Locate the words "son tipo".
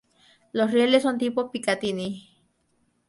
1.03-1.51